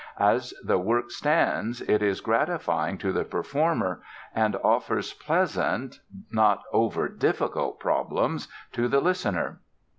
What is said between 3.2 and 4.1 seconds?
performer